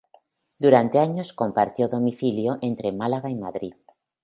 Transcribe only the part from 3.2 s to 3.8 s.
y Madrid.